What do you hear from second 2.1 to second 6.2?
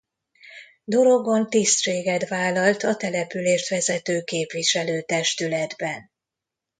vállalt a települést vezető képviselő-testületben.